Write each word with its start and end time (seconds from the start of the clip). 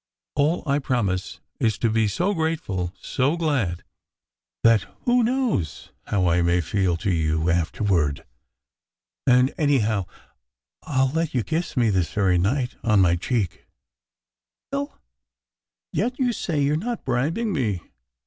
All 0.33 0.63
I 0.65 0.79
promise 0.79 1.41
is 1.59 1.77
to 1.77 1.87
be 1.87 2.07
so 2.07 2.33
grateful, 2.33 2.91
so 2.99 3.37
glad, 3.37 3.83
that 4.63 4.87
who 5.01 5.21
knows 5.23 5.91
how 6.07 6.25
I 6.25 6.41
may 6.41 6.59
feel 6.59 6.97
to 6.97 7.11
you 7.11 7.51
after 7.51 7.83
ward? 7.83 8.25
And 9.27 9.53
anyhow, 9.59 10.07
I 10.81 11.03
ll 11.03 11.11
let 11.13 11.35
you 11.35 11.43
kiss 11.43 11.77
me, 11.77 11.91
this 11.91 12.11
very 12.11 12.39
night 12.39 12.77
on 12.83 12.99
my 12.99 13.15
cheek." 13.15 13.67
"You 14.71 14.79
will? 14.79 14.97
Yet 15.93 16.17
you 16.17 16.33
say 16.33 16.59
you 16.63 16.71
re 16.71 16.77
not 16.77 17.05
bribing 17.05 17.53
me 17.53 17.81